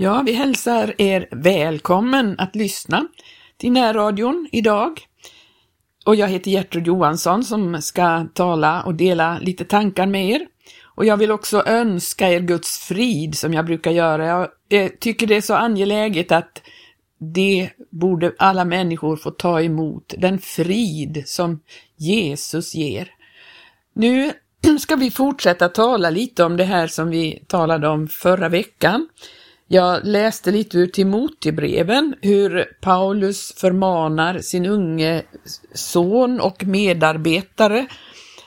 [0.00, 3.08] Ja, vi hälsar er välkommen att lyssna
[3.56, 5.00] till närradion idag.
[6.04, 10.46] Och jag heter Gertrud Johansson som ska tala och dela lite tankar med er.
[10.82, 14.26] Och jag vill också önska er Guds frid som jag brukar göra.
[14.26, 16.62] Jag eh, tycker det är så angeläget att
[17.18, 21.60] det borde alla människor få ta emot, den frid som
[21.96, 23.10] Jesus ger.
[23.94, 24.32] Nu
[24.80, 29.08] ska vi fortsätta tala lite om det här som vi talade om förra veckan.
[29.70, 35.22] Jag läste lite ur Timotebreven hur Paulus förmanar sin unge
[35.74, 37.86] son och medarbetare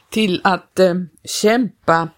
[0.09, 0.93] till att eh,
[1.41, 2.09] kämpa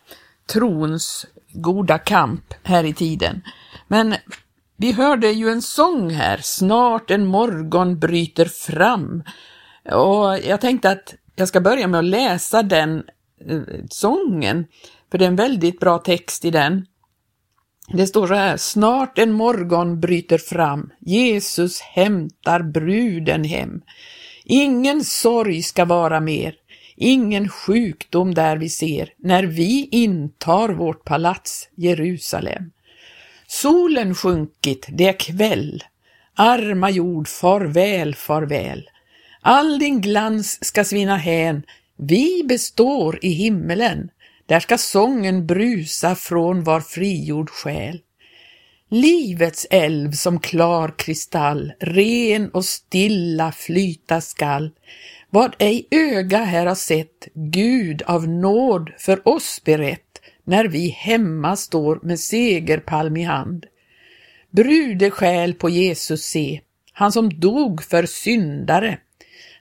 [0.53, 3.41] trons goda kamp här i tiden.
[3.87, 4.15] Men
[4.77, 9.23] vi hörde ju en sång här, Snart en morgon bryter fram.
[9.91, 13.03] Och jag tänkte att jag ska börja med att läsa den
[13.49, 14.65] eh, sången,
[15.11, 16.85] för det är en väldigt bra text i den.
[17.87, 23.81] Det står så här, snart en morgon bryter fram, Jesus hämtar bruden hem.
[24.45, 26.55] Ingen sorg ska vara mer,
[26.95, 32.71] ingen sjukdom där vi ser, när vi intar vårt palats Jerusalem.
[33.47, 35.83] Solen sjunkit, det är kväll,
[36.35, 38.89] arma jord, farväl, farväl.
[39.41, 41.63] All din glans ska svinna hän,
[41.97, 44.09] vi består i himmelen.
[44.45, 48.01] Där ska sången brusa från var frigjord själ.
[48.89, 54.71] Livets älv som klar kristall, ren och stilla flyta skall.
[55.29, 61.55] Vad ej öga här har sett, Gud av nåd för oss berett, när vi hemma
[61.55, 63.65] står med segerpalm i hand.
[64.51, 66.61] Brudesjäl på Jesus se,
[66.93, 68.97] han som dog för syndare,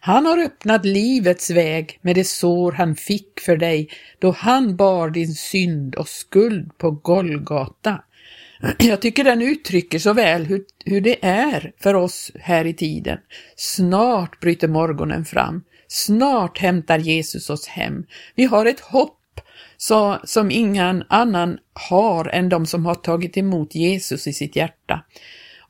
[0.04, 5.10] han har öppnat livets väg med det sår han fick för dig då han bar
[5.10, 8.02] din synd och skuld på Golgata.
[8.78, 13.18] Jag tycker den uttrycker så väl hur, hur det är för oss här i tiden.
[13.56, 15.62] Snart bryter morgonen fram.
[15.88, 18.04] Snart hämtar Jesus oss hem.
[18.34, 19.40] Vi har ett hopp
[19.76, 21.58] så, som ingen annan
[21.90, 25.04] har än de som har tagit emot Jesus i sitt hjärta.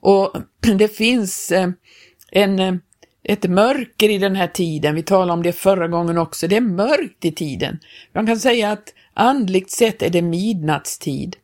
[0.01, 0.37] Och
[0.79, 1.71] det finns eh,
[2.31, 2.75] en eh,
[3.25, 4.95] ett mörker i den här tiden.
[4.95, 6.49] Vi talade om det förra gången också.
[6.49, 7.79] Det är mörkt i tiden.
[8.13, 11.37] Man kan säga att andligt sett är det midnattstid.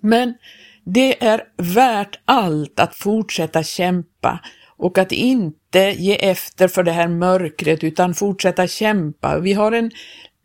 [0.00, 0.34] Men
[0.84, 4.40] det är värt allt att fortsätta kämpa
[4.76, 9.38] och att inte ge efter för det här mörkret utan fortsätta kämpa.
[9.38, 9.90] Vi har en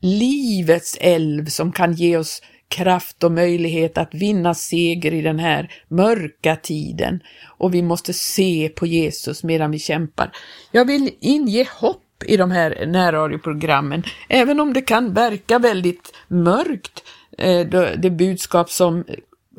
[0.01, 5.71] livets älv som kan ge oss kraft och möjlighet att vinna seger i den här
[5.87, 7.19] mörka tiden.
[7.57, 10.31] Och vi måste se på Jesus medan vi kämpar.
[10.71, 17.03] Jag vill inge hopp i de här närradioprogrammen, även om det kan verka väldigt mörkt,
[17.37, 17.67] eh,
[17.97, 19.03] det budskap som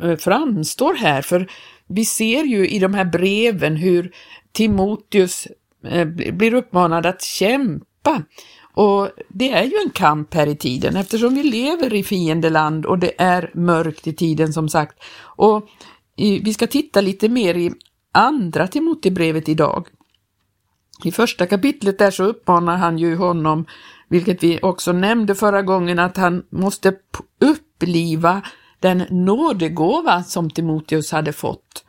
[0.02, 1.48] eh, framstår här, för
[1.86, 4.12] vi ser ju i de här breven hur
[4.52, 5.48] Timoteus
[5.84, 8.22] eh, blir uppmanad att kämpa
[8.78, 12.98] och det är ju en kamp här i tiden eftersom vi lever i fiendeland och
[12.98, 14.98] det är mörkt i tiden som sagt.
[15.20, 15.68] Och
[16.16, 17.72] vi ska titta lite mer i
[18.12, 19.86] andra Timotebrevet idag.
[21.04, 23.66] I första kapitlet där så uppmanar han ju honom,
[24.08, 26.94] vilket vi också nämnde förra gången, att han måste
[27.40, 28.42] uppliva
[28.80, 31.84] den nådegåva som Timoteus hade fått.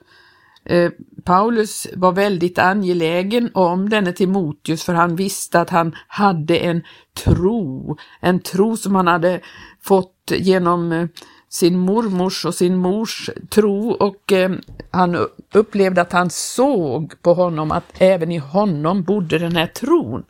[0.66, 0.92] Eh,
[1.24, 6.84] Paulus var väldigt angelägen om denne Timoteus för han visste att han hade en
[7.24, 9.42] tro, en tro som han hade
[9.81, 11.08] fått genom eh,
[11.50, 14.52] sin mormors och sin mors tro och eh,
[14.92, 20.24] han upplevde att han såg på honom att även i honom bodde den här tron.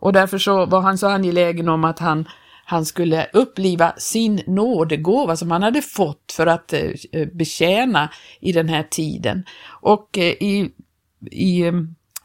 [0.00, 2.28] Och därför så var han så angelägen om att han
[2.70, 8.10] han skulle uppliva sin nådegåva som han hade fått för att eh, eh, betjäna
[8.40, 9.44] i den här tiden.
[9.66, 10.70] Och eh, i,
[11.30, 11.72] i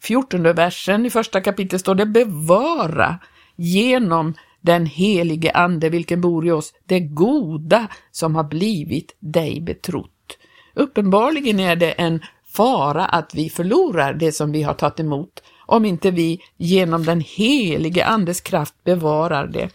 [0.01, 3.19] 14 versen i första kapitlet står det bevara
[3.55, 10.37] genom den helige ande vilken bor i oss, det goda som har blivit dig betrott.
[10.73, 12.21] Uppenbarligen är det en
[12.53, 17.21] fara att vi förlorar det som vi har tagit emot om inte vi genom den
[17.21, 19.69] helige andes kraft bevarar det.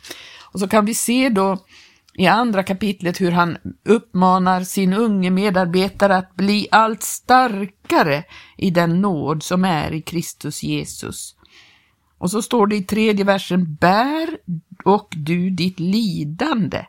[0.52, 1.58] Och så kan vi se då
[2.14, 8.24] i andra kapitlet hur han uppmanar sin unge medarbetare att bli allt starkare
[8.56, 11.36] i den nåd som är i Kristus Jesus.
[12.18, 14.38] Och så står det i tredje versen, bär
[14.84, 16.84] och du ditt lidande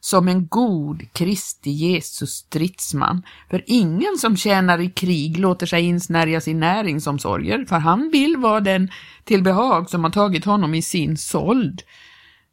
[0.00, 3.22] som en god Kristi Jesus stridsman.
[3.50, 8.60] För ingen som tjänar i krig låter sig insnärjas i näringsomsorger, för han vill vara
[8.60, 8.90] den
[9.24, 11.82] till behag som har tagit honom i sin sold.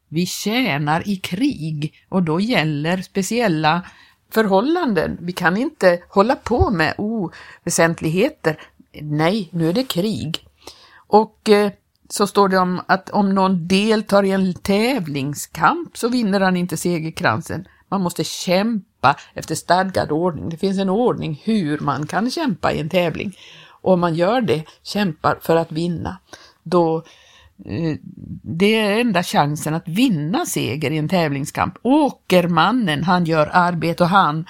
[0.09, 3.81] Vi tjänar i krig och då gäller speciella
[4.31, 5.17] förhållanden.
[5.21, 8.59] Vi kan inte hålla på med oväsentligheter.
[9.01, 10.45] Nej, nu är det krig.
[11.07, 11.71] Och eh,
[12.09, 16.77] så står det om att om någon deltar i en tävlingskamp så vinner han inte
[16.77, 17.67] segerkransen.
[17.89, 20.49] Man måste kämpa efter stadgad ordning.
[20.49, 23.37] Det finns en ordning hur man kan kämpa i en tävling.
[23.81, 26.17] Och om man gör det, kämpar för att vinna,
[26.63, 27.03] då
[27.65, 27.95] Eh,
[28.43, 31.73] det är enda chansen att vinna seger i en tävlingskamp.
[31.81, 34.45] Åkermannen, han gör arbete och han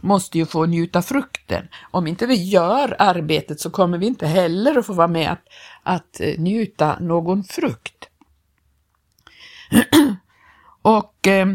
[0.00, 1.68] måste ju få njuta frukten.
[1.90, 5.42] Om inte vi gör arbetet så kommer vi inte heller att få vara med att,
[5.82, 8.08] att eh, njuta någon frukt.
[10.82, 11.46] Och eh,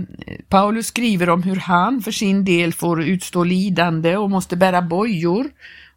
[0.50, 5.50] Paulus skriver om hur han för sin del får utstå lidande och måste bära bojor,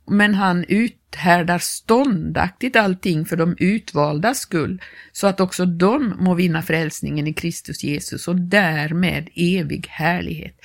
[0.07, 0.65] men han
[1.11, 7.33] uthärdar ståndaktigt allting för de utvaldas skull, så att också de må vinna frälsningen i
[7.33, 10.57] Kristus Jesus och därmed evig härlighet.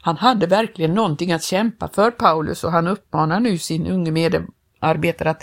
[0.00, 5.30] Han hade verkligen någonting att kämpa för Paulus och han uppmanar nu sin unge medarbetare
[5.30, 5.42] att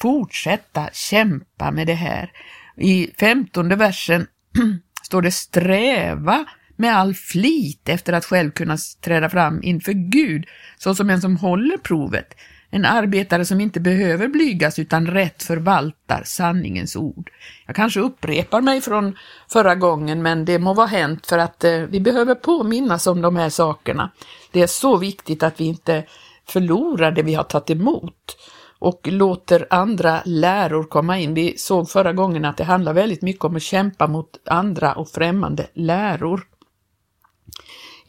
[0.00, 2.30] fortsätta kämpa med det här.
[2.76, 4.26] I femtonde versen
[5.02, 6.44] står det sträva
[6.76, 10.44] med all flit efter att själv kunna träda fram inför Gud,
[10.78, 12.34] såsom en som håller provet,
[12.70, 17.30] en arbetare som inte behöver blygas utan rätt förvaltar sanningens ord.
[17.66, 19.16] Jag kanske upprepar mig från
[19.48, 23.36] förra gången, men det må vara hänt för att eh, vi behöver påminnas om de
[23.36, 24.10] här sakerna.
[24.52, 26.04] Det är så viktigt att vi inte
[26.48, 28.36] förlorar det vi har tagit emot
[28.78, 31.34] och låter andra läror komma in.
[31.34, 35.08] Vi såg förra gången att det handlar väldigt mycket om att kämpa mot andra och
[35.08, 36.42] främmande läror.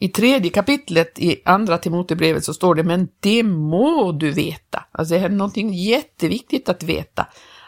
[0.00, 5.14] I tredje kapitlet i andra Timotebrevet så står det, men det må du veta, alltså
[5.14, 7.26] det är någonting jätteviktigt att veta,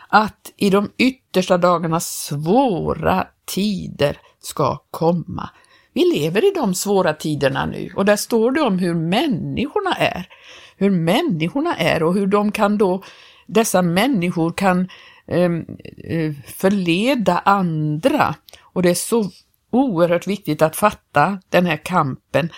[0.08, 5.50] att i de yttersta dagarna svåra tider ska komma.
[5.92, 10.28] Vi lever i de svåra tiderna nu och där står det om hur människorna är
[10.82, 13.02] hur människorna är och hur de kan då,
[13.46, 14.88] dessa människor kan
[15.26, 15.64] ehm,
[16.04, 18.34] eh, förleda andra.
[18.62, 19.30] Och det är så
[19.72, 22.52] oerhört viktigt att fatta den här kampen.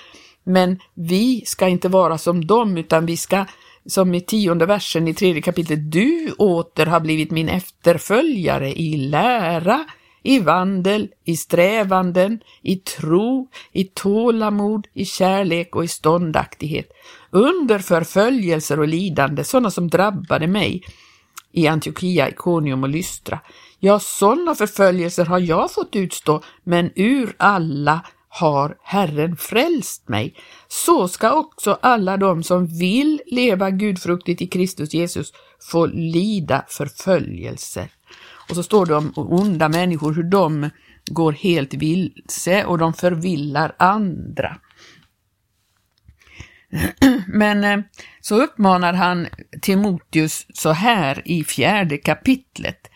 [0.44, 3.44] Men vi ska inte vara som dem, utan vi ska,
[3.86, 9.84] som i tionde versen i tredje kapitlet, du åter har blivit min efterföljare i lära,
[10.22, 16.90] i vandel, i strävanden, i tro, i tålamod, i kärlek och i ståndaktighet
[17.30, 20.82] under förföljelser och lidande, sådana som drabbade mig
[21.52, 23.40] i Antiochia, Ikonium och Lystra.
[23.84, 30.34] Ja, sådana förföljelser har jag fått utstå, men ur alla har Herren frälst mig.
[30.68, 35.32] Så ska också alla de som vill leva gudfruktigt i Kristus Jesus
[35.70, 37.90] få lida förföljelser.
[38.48, 40.70] Och så står det om onda människor, hur de
[41.06, 44.56] går helt vilse och de förvillar andra.
[47.26, 47.84] Men eh,
[48.20, 49.26] så uppmanar han
[49.62, 52.90] Timoteus så här i fjärde kapitlet.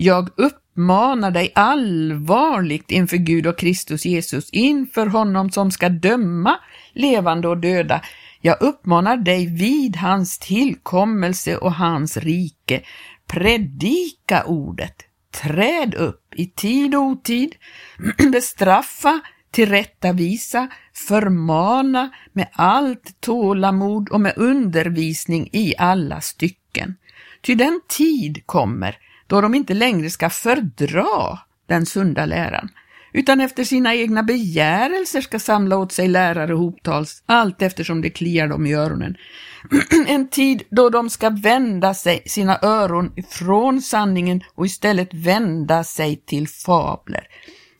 [0.00, 6.58] Jag uppmanar dig allvarligt inför Gud och Kristus Jesus, inför honom som ska döma
[6.92, 8.00] levande och döda.
[8.40, 12.82] Jag uppmanar dig vid hans tillkommelse och hans rike.
[13.26, 14.94] Predika ordet,
[15.42, 17.54] träd upp i tid och otid,
[18.32, 26.96] bestraffa, tillrättavisa, förmana med allt tålamod och med undervisning i alla stycken.
[27.42, 32.68] Ty den tid kommer då de inte längre ska fördra den sunda läran,
[33.12, 38.48] utan efter sina egna begärelser ska samla åt sig lärare hoptals, allt eftersom det kliar
[38.48, 39.16] dem i öronen.
[40.06, 46.16] en tid då de ska vända sig sina öron från sanningen och istället vända sig
[46.26, 47.26] till fabler.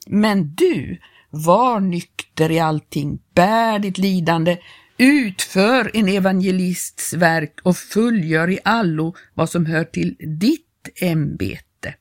[0.06, 0.98] Men du,
[1.30, 4.56] var nykter i allting, bär ditt lidande,
[4.98, 10.67] utför en evangelists verk och fullgör i allo vad som hör till ditt
[11.02, 11.94] ämbete.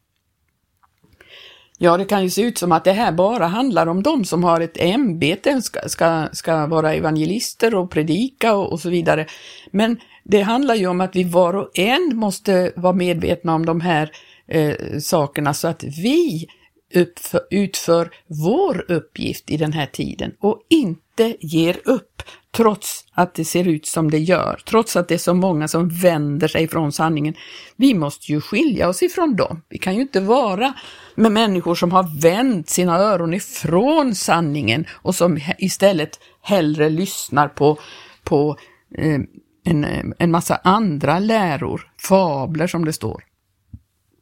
[1.78, 4.44] Ja, det kan ju se ut som att det här bara handlar om de som
[4.44, 9.26] har ett ämbete, ska, ska, ska vara evangelister och predika och, och så vidare.
[9.72, 13.82] Men det handlar ju om att vi var och en måste vara medvetna om de
[13.82, 14.12] här
[14.48, 16.48] eh, sakerna så att vi
[16.96, 21.07] uppför, utför vår uppgift i den här tiden och inte
[21.40, 25.34] ger upp trots att det ser ut som det gör, trots att det är så
[25.34, 27.34] många som vänder sig från sanningen.
[27.76, 29.62] Vi måste ju skilja oss ifrån dem.
[29.70, 30.74] Vi kan ju inte vara
[31.16, 37.80] med människor som har vänt sina öron ifrån sanningen och som istället hellre lyssnar på,
[38.24, 38.58] på
[38.98, 39.20] eh,
[39.64, 43.24] en, eh, en massa andra läror, fabler som det står.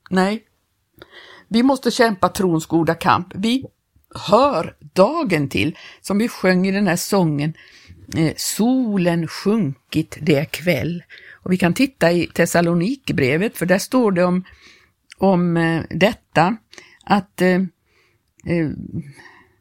[0.09, 0.43] Nej,
[1.47, 3.27] vi måste kämpa trons goda kamp.
[3.35, 3.65] Vi
[4.15, 7.53] hör dagen till, som vi sjöng i den här sången.
[8.17, 11.03] Eh, solen sjunkit, det är kväll.
[11.33, 14.43] Och vi kan titta i Thessalonikbrevet, för där står det om,
[15.17, 16.57] om eh, detta,
[17.03, 17.61] att eh,
[18.45, 18.69] eh,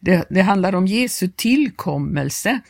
[0.01, 2.61] det, det handlar om Jesu tillkommelse.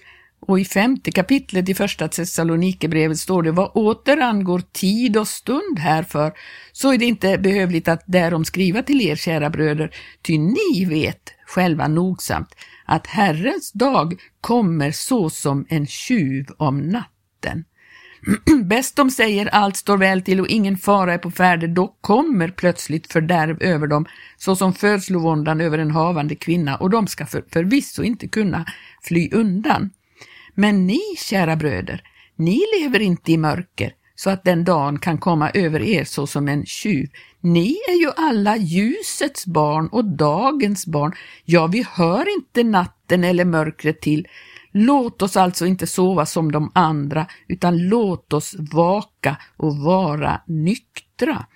[0.47, 5.79] Och i femte kapitlet i första Thessalonikerbrevet står det, vad åter angår tid och stund
[5.79, 6.33] härför,
[6.73, 9.91] så är det inte behövligt att därom skriva till er, kära bröder,
[10.23, 17.65] ty ni vet själva nogsamt att Herrens dag kommer så som en tjuv om natten.
[18.65, 22.49] Bäst de säger allt står väl till och ingen fara är på färde, då kommer
[22.49, 28.03] plötsligt fördärv över dem, såsom födslovåndan över en havande kvinna, och de ska för, förvisso
[28.03, 28.67] inte kunna
[29.03, 29.91] fly undan.
[30.55, 32.03] Men ni, kära bröder,
[32.37, 36.67] ni lever inte i mörker, så att den dagen kan komma över er såsom en
[36.67, 37.09] tjuv.
[37.41, 41.13] Ni är ju alla ljusets barn och dagens barn.
[41.45, 44.29] Ja, vi hör inte natten eller mörkret till.
[44.73, 51.47] Låt oss alltså inte sova som de andra, utan låt oss vaka och vara nyktra.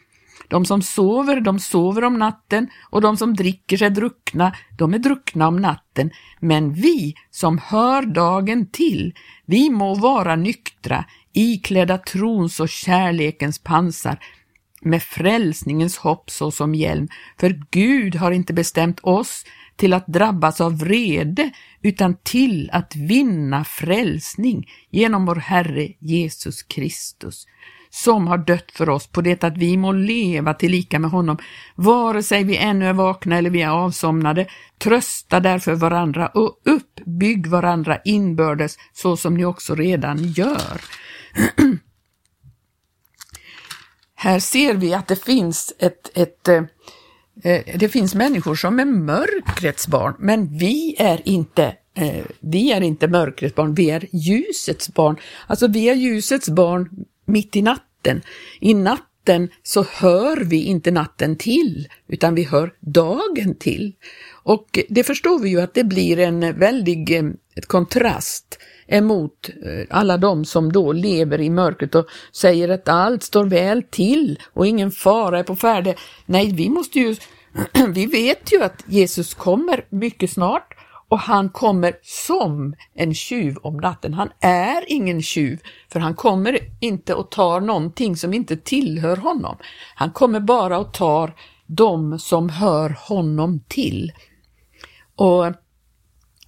[0.49, 4.99] De som sover, de sover om natten och de som dricker sig druckna, de är
[4.99, 6.11] druckna om natten.
[6.41, 9.15] Men vi som hör dagen till,
[9.47, 14.19] vi må vara nyktra, iklädda trons och kärlekens pansar,
[14.81, 17.09] med frälsningens hopp såsom hjälm,
[17.41, 19.45] för Gud har inte bestämt oss
[19.77, 21.51] till att drabbas av vrede,
[21.83, 27.47] utan till att vinna frälsning genom vår Herre Jesus Kristus,
[27.91, 31.39] som har dött för oss på det att vi må leva tillika med honom,
[31.75, 34.47] vare sig vi ännu är vakna eller vi är avsomnade.
[34.79, 40.81] Trösta därför varandra och uppbygg varandra inbördes så som ni också redan gör.
[44.15, 46.63] Här ser vi att det finns ett, ett eh,
[47.75, 53.09] det finns människor som är mörkrets barn, men vi är inte eh, vi är inte
[53.09, 55.17] mörkrets barn, vi är ljusets barn.
[55.47, 56.89] Alltså vi är ljusets barn
[57.29, 58.23] mitt i natten.
[58.61, 63.93] I natten så hör vi inte natten till, utan vi hör dagen till.
[64.43, 67.25] Och det förstår vi ju att det blir en väldig eh,
[67.67, 73.45] kontrast emot eh, alla de som då lever i mörkret och säger att allt står
[73.45, 75.95] väl till och ingen fara är på färde.
[76.27, 77.17] Nej, vi måste ju,
[77.95, 80.78] vi vet ju att Jesus kommer mycket snart
[81.09, 84.15] och han kommer som en tjuv om natten.
[84.15, 85.61] Han är ingen tjuv,
[85.93, 89.57] för han kommer inte och tar någonting som inte tillhör honom.
[89.95, 91.35] Han kommer bara och tar
[91.67, 94.13] de som hör honom till.
[95.17, 95.53] Och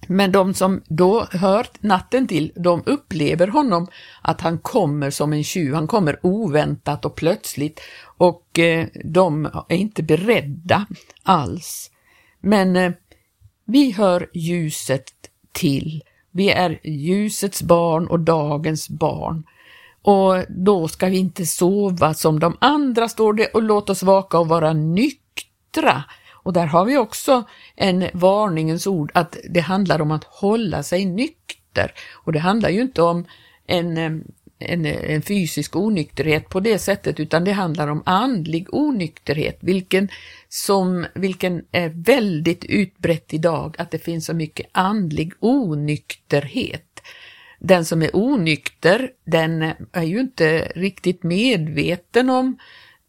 [0.07, 3.87] men de som då hör natten till, de upplever honom
[4.21, 7.79] att han kommer som en tjuv, han kommer oväntat och plötsligt
[8.17, 10.85] och eh, de är inte beredda
[11.23, 11.91] alls.
[12.39, 12.91] Men eh,
[13.71, 15.13] vi hör ljuset
[15.51, 19.43] till, vi är ljusets barn och dagens barn.
[20.01, 24.39] Och då ska vi inte sova som de andra, står det, och låt oss vaka
[24.39, 26.03] och vara nyktra
[26.43, 27.43] och där har vi också
[27.75, 31.91] en varningens ord att det handlar om att hålla sig nykter.
[32.13, 33.25] Och det handlar ju inte om
[33.67, 34.23] en,
[34.61, 40.09] en, en fysisk onykterhet på det sättet, utan det handlar om andlig onykterhet, vilken,
[40.49, 47.01] som, vilken är väldigt utbrett idag, att det finns så mycket andlig onykterhet.
[47.59, 52.57] Den som är onykter, den är ju inte riktigt medveten om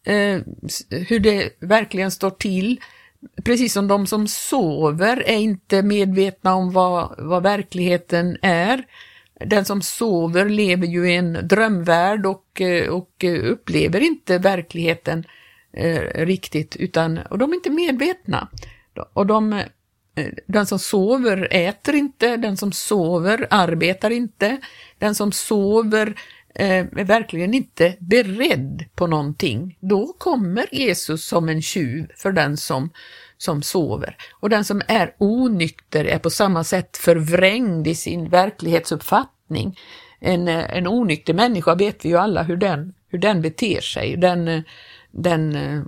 [0.06, 0.40] eh,
[0.90, 2.80] hur det verkligen står till
[3.44, 8.84] precis som de som sover är inte medvetna om vad, vad verkligheten är.
[9.46, 15.24] Den som sover lever ju i en drömvärld och, eh, och eh, upplever inte verkligheten
[15.72, 18.48] eh, riktigt, utan, och de är inte medvetna.
[19.12, 19.62] Och de, eh,
[20.46, 24.58] den som sover äter inte, den som sover arbetar inte,
[24.98, 26.14] den som sover
[26.54, 32.90] är verkligen inte beredd på någonting, då kommer Jesus som en tjuv för den som,
[33.42, 34.16] som sover.
[34.32, 39.78] Och den som är onykter är på samma sätt förvrängd i sin verklighetsuppfattning.
[40.20, 44.16] En, eh, en onykter människa vet vi ju alla hur den, hur den beter sig.
[44.16, 44.62] Den, eh,
[45.10, 45.82] den, eh,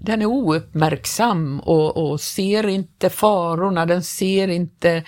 [0.00, 5.04] den är ouppmärksam och, och ser inte farorna, den ser inte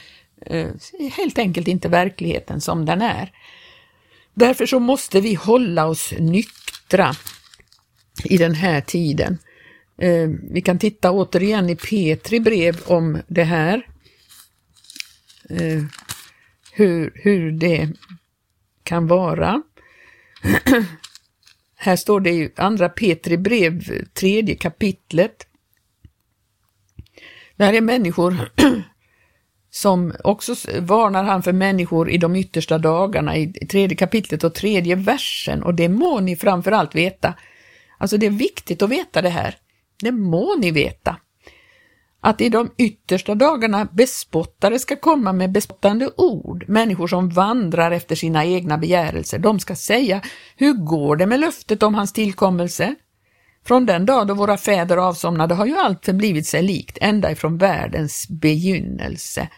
[1.17, 3.31] helt enkelt inte verkligheten som den är.
[4.35, 7.13] Därför så måste vi hålla oss nyktra
[8.25, 9.39] i den här tiden.
[9.99, 13.87] Eh, vi kan titta återigen i Petri brev om det här.
[15.51, 15.83] Eh,
[16.73, 17.89] hur, hur det
[18.83, 19.63] kan vara.
[21.77, 23.83] här står det i andra Petri brev,
[24.15, 25.47] tredje kapitlet.
[27.57, 28.53] Det här är människor
[29.71, 34.95] som också varnar han för människor i de yttersta dagarna i tredje kapitlet och tredje
[34.95, 37.35] versen och det må ni framförallt veta.
[37.99, 39.57] Alltså det är viktigt att veta det här.
[40.03, 41.17] Det må ni veta.
[42.21, 48.15] Att i de yttersta dagarna bespottare ska komma med bespottande ord, människor som vandrar efter
[48.15, 49.39] sina egna begärelser.
[49.39, 50.21] De ska säga,
[50.57, 52.95] hur går det med löftet om hans tillkommelse?
[53.67, 57.59] Från den dag då våra fäder avsomnade har ju allt förblivit sig likt ända ifrån
[57.59, 59.49] världens begynnelse.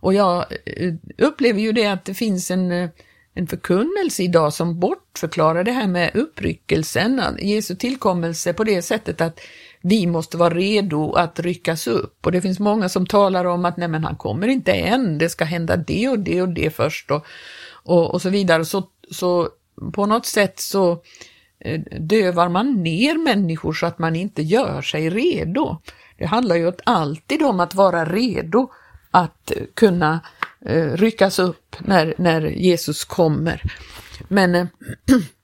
[0.00, 2.90] Och jag eh, upplever ju det att det finns en, eh,
[3.34, 9.40] en förkunnelse idag som bortförklarar det här med uppryckelsen, Jesu tillkommelse på det sättet att
[9.82, 12.26] vi måste vara redo att ryckas upp.
[12.26, 15.28] Och det finns många som talar om att nej men han kommer inte än, det
[15.28, 17.26] ska hända det och det och det först och,
[17.72, 18.64] och, och så vidare.
[18.64, 19.48] Så, så
[19.92, 21.02] på något sätt så
[21.58, 25.76] eh, dövar man ner människor så att man inte gör sig redo.
[26.18, 28.70] Det handlar ju alltid om att vara redo
[29.10, 30.20] att kunna
[30.66, 33.62] eh, ryckas upp när, när Jesus kommer.
[34.28, 34.66] Men eh,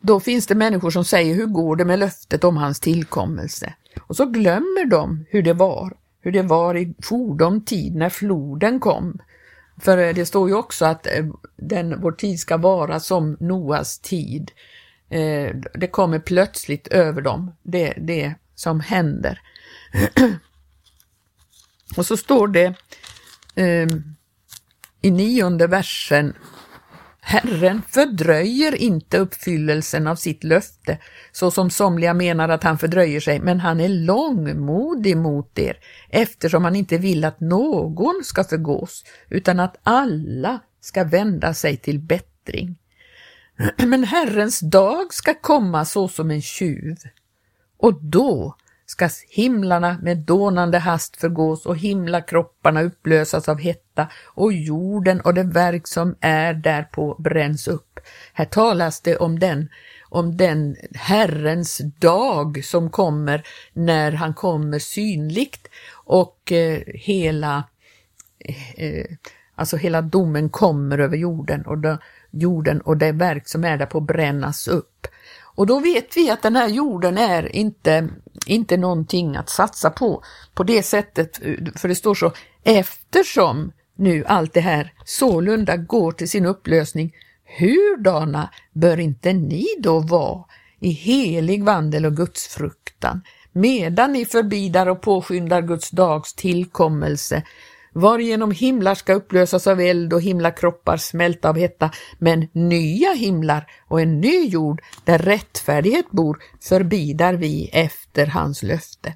[0.00, 3.74] då finns det människor som säger hur går det med löftet om hans tillkommelse?
[4.06, 8.80] Och så glömmer de hur det var, hur det var i fordom tid när floden
[8.80, 9.18] kom.
[9.80, 11.26] För eh, det står ju också att eh,
[11.56, 14.50] den, vår tid ska vara som Noas tid.
[15.10, 19.40] Eh, det kommer plötsligt över dem, det, det som händer.
[21.96, 22.74] Och så står det
[23.54, 24.14] ehm,
[25.00, 26.34] i nionde versen
[27.30, 30.98] Herren fördröjer inte uppfyllelsen av sitt löfte,
[31.32, 35.76] så som somliga menar att han fördröjer sig, men han är långmodig mot er,
[36.08, 41.98] eftersom han inte vill att någon ska förgås, utan att alla ska vända sig till
[41.98, 42.78] bättring.
[43.86, 46.96] Men Herrens dag ska komma så som en tjuv,
[47.78, 48.56] och då
[48.90, 55.42] ska himlarna med dånande hast förgås och himlakropparna upplösas av hetta och jorden och det
[55.42, 58.00] verk som är därpå bränns upp.
[58.32, 59.68] Här talas det om den,
[60.08, 67.64] om den Herrens dag som kommer när han kommer synligt och eh, hela,
[68.38, 69.06] eh, eh
[69.54, 71.98] alltså hela domen kommer över jorden och, då,
[72.30, 75.06] jorden och det verk som är därpå brännas upp.
[75.58, 78.08] Och då vet vi att den här jorden är inte,
[78.46, 80.22] inte någonting att satsa på
[80.54, 81.36] på det sättet,
[81.76, 82.32] för det står så,
[82.64, 87.12] eftersom nu allt det här sålunda går till sin upplösning,
[87.58, 90.44] hurdana bör inte ni då vara
[90.80, 93.22] i helig vandel och gudsfruktan?
[93.52, 97.42] medan ni förbidar och påskyndar Guds dags tillkommelse,
[97.92, 104.00] varigenom himlar ska upplösas av eld och himlakroppar smälta av hetta, men nya himlar och
[104.00, 109.14] en ny jord där rättfärdighet bor förbidar vi efter hans löfte.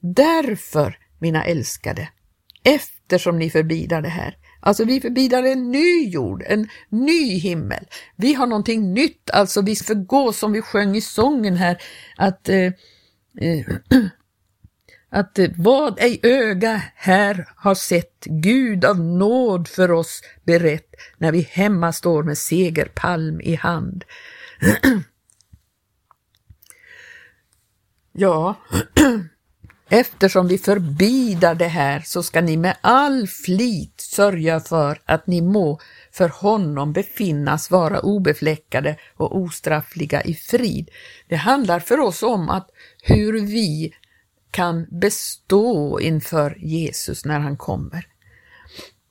[0.00, 2.08] Därför, mina älskade,
[2.64, 7.84] eftersom ni förbidar det här, Alltså vi förbidar en ny jord, en ny himmel.
[8.16, 11.82] Vi har någonting nytt, alltså vi förgår som vi sjöng i sången här,
[12.16, 12.72] att eh,
[13.40, 13.66] eh,
[15.14, 21.40] att vad ej öga här har sett, Gud av nåd för oss berett, när vi
[21.40, 24.04] hemma står med segerpalm i hand.
[28.12, 28.54] ja,
[29.88, 35.40] eftersom vi förbidar det här så ska ni med all flit sörja för att ni
[35.40, 35.80] må
[36.12, 40.90] för honom befinnas vara obefläckade och ostraffliga i frid.
[41.28, 42.70] Det handlar för oss om att
[43.02, 43.94] hur vi
[44.54, 48.06] kan bestå inför Jesus när han kommer.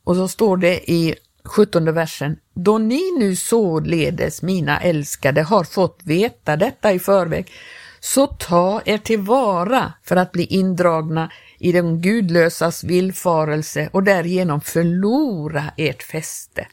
[0.03, 5.99] Och så står det i 17 versen, då ni nu således, mina älskade, har fått
[6.03, 7.51] veta detta i förväg,
[7.99, 15.63] så ta er tillvara för att bli indragna i den gudlösas villfarelse och därigenom förlora
[15.77, 16.67] ert fäste.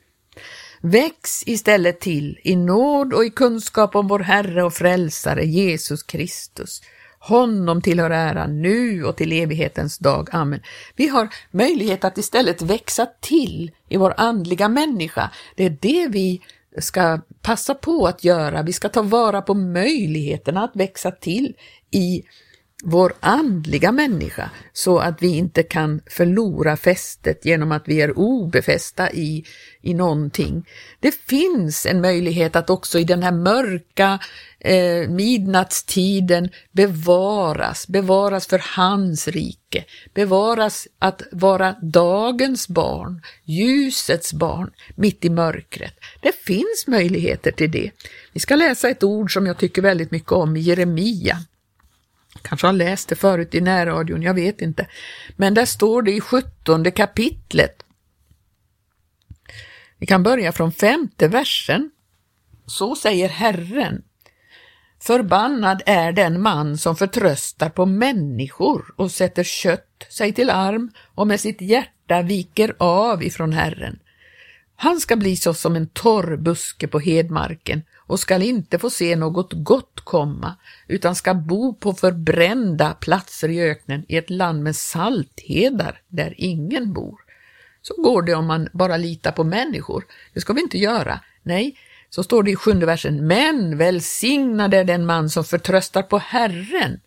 [0.81, 6.83] Väx istället till i nåd och i kunskap om vår Herre och Frälsare Jesus Kristus.
[7.23, 10.29] Honom tillhör äran nu och till evighetens dag.
[10.33, 10.61] Amen.
[10.97, 15.31] Vi har möjlighet att istället växa till i vår andliga människa.
[15.57, 16.41] Det är det vi
[16.79, 18.63] ska passa på att göra.
[18.63, 21.55] Vi ska ta vara på möjligheterna att växa till
[21.91, 22.23] i
[22.83, 29.11] vår andliga människa så att vi inte kan förlora fästet genom att vi är obefästa
[29.11, 29.45] i,
[29.81, 30.67] i någonting.
[31.01, 34.19] Det finns en möjlighet att också i den här mörka
[34.61, 45.25] eh, midnattstiden bevaras, bevaras för hans rike, bevaras att vara dagens barn, ljusets barn, mitt
[45.25, 45.95] i mörkret.
[46.23, 47.91] Det finns möjligheter till det.
[48.33, 51.39] Vi ska läsa ett ord som jag tycker väldigt mycket om Jeremia
[52.43, 54.87] Kanske har läst det förut i närradion, jag vet inte.
[55.37, 57.83] Men där står det i sjuttonde kapitlet.
[59.99, 61.91] Vi kan börja från femte versen.
[62.67, 64.03] Så säger Herren.
[65.01, 71.27] Förbannad är den man som förtröstar på människor och sätter kött sig till arm och
[71.27, 73.99] med sitt hjärta viker av ifrån Herren.
[74.83, 79.17] Han ska bli så som en torr buske på hedmarken och skall inte få se
[79.17, 80.57] något gott komma,
[80.89, 86.93] utan ska bo på förbrända platser i öknen i ett land med salthedar där ingen
[86.93, 87.21] bor.
[87.83, 90.05] Så går det om man bara litar på människor.
[90.35, 91.21] Det ska vi inte göra.
[91.43, 91.77] Nej,
[92.11, 97.01] så står det i sjunde versen, men välsignad är den man som förtröstar på Herren,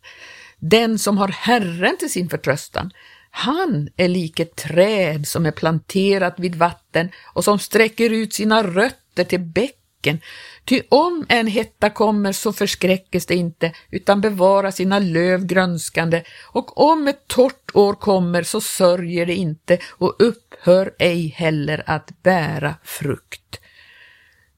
[0.60, 2.92] den som har Herren till sin förtröstan.
[3.36, 8.64] Han är lik ett träd som är planterat vid vatten och som sträcker ut sina
[8.64, 10.20] rötter till bäcken.
[10.66, 16.92] Ty om en hetta kommer så förskräckes det inte, utan bevarar sina löv grönskande, och
[16.92, 22.76] om ett torrt år kommer så sörjer det inte och upphör ej heller att bära
[22.84, 23.60] frukt.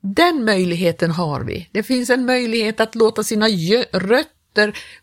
[0.02, 1.70] Den möjligheten har vi.
[1.72, 3.48] Det finns en möjlighet att låta sina
[3.92, 4.35] rötter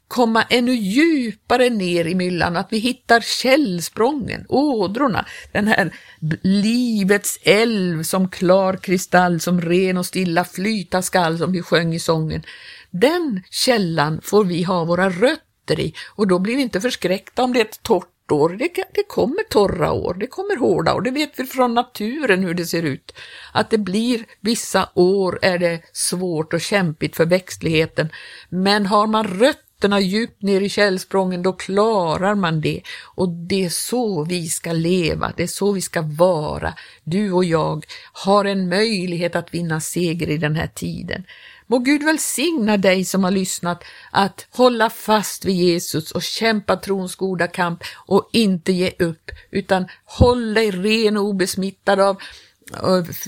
[0.08, 5.94] komma ännu djupare ner i myllan, att vi hittar källsprången, ådrorna, den här
[6.42, 11.98] livets älv som klar kristall, som ren och stilla flyta skall, som vi sjöng i
[11.98, 12.42] sången.
[12.90, 17.52] Den källan får vi ha våra rötter i och då blir vi inte förskräckta om
[17.52, 18.48] det är ett torrt år.
[18.48, 22.54] Det, det kommer torra år, det kommer hårda år, det vet vi från naturen hur
[22.54, 23.14] det ser ut.
[23.52, 28.08] Att det blir vissa år är det svårt och kämpigt för växtligheten,
[28.48, 32.82] men har man rötterna djupt ner i källsprången, då klarar man det.
[33.14, 36.74] Och det är så vi ska leva, det är så vi ska vara.
[37.04, 41.24] Du och jag har en möjlighet att vinna seger i den här tiden.
[41.72, 47.16] Må Gud välsigna dig som har lyssnat att hålla fast vid Jesus och kämpa trons
[47.16, 52.22] goda kamp och inte ge upp, utan håll dig ren och obesmittad av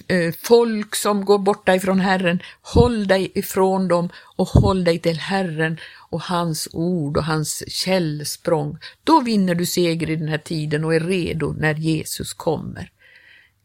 [0.08, 2.40] eh, folk som går borta ifrån Herren.
[2.62, 5.78] Håll dig ifrån dem och håll dig till Herren
[6.10, 8.78] och hans ord och hans källsprång.
[9.04, 12.90] Då vinner du seger i den här tiden och är redo när Jesus kommer.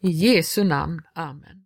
[0.01, 1.01] I Jesu namn.
[1.15, 1.59] Amen.